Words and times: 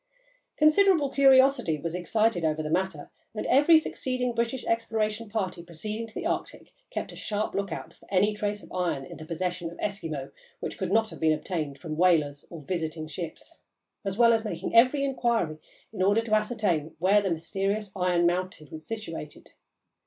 Considerable 0.57 1.11
curiosity 1.11 1.77
was 1.79 1.93
excited 1.93 2.43
over 2.43 2.63
the 2.63 2.71
matter, 2.71 3.11
and 3.35 3.45
every 3.45 3.77
succeeding 3.77 4.33
British 4.33 4.65
exploration 4.65 5.29
party 5.29 5.61
proceeding 5.63 6.07
to 6.07 6.15
the 6.15 6.25
Arctic 6.25 6.73
kept 6.89 7.11
a 7.11 7.15
sharp 7.15 7.53
lookout 7.53 7.93
for 7.93 8.11
any 8.11 8.33
trace 8.33 8.63
of 8.63 8.71
iron 8.73 9.05
in 9.05 9.17
the 9.17 9.27
possession 9.27 9.69
of 9.69 9.77
Eskimo 9.77 10.31
which 10.59 10.79
could 10.79 10.91
not 10.91 11.11
have 11.11 11.19
been 11.19 11.33
obtained 11.33 11.77
from 11.77 11.97
whalers 11.97 12.47
or 12.49 12.61
visiting 12.61 13.05
ships, 13.07 13.59
as 14.03 14.17
well 14.17 14.33
as 14.33 14.43
making 14.43 14.75
every 14.75 15.03
inquiry 15.05 15.59
in 15.93 16.01
order 16.01 16.21
to 16.21 16.33
ascertain 16.33 16.95
where 16.97 17.21
the 17.21 17.29
mysterious 17.29 17.91
iron 17.95 18.25
mountain 18.25 18.69
was 18.71 18.83
situated. 18.83 19.51